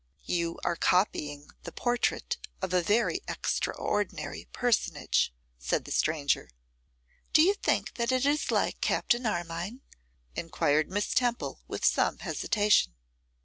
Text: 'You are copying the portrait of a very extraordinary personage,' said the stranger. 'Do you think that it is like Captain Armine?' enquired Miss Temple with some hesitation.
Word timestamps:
'You 0.23 0.59
are 0.63 0.75
copying 0.75 1.51
the 1.61 1.71
portrait 1.71 2.37
of 2.59 2.73
a 2.73 2.81
very 2.81 3.21
extraordinary 3.27 4.47
personage,' 4.51 5.31
said 5.59 5.85
the 5.85 5.91
stranger. 5.91 6.49
'Do 7.33 7.43
you 7.43 7.53
think 7.53 7.93
that 7.97 8.11
it 8.11 8.25
is 8.25 8.49
like 8.49 8.81
Captain 8.81 9.27
Armine?' 9.27 9.81
enquired 10.33 10.89
Miss 10.89 11.13
Temple 11.13 11.61
with 11.67 11.85
some 11.85 12.17
hesitation. 12.17 12.95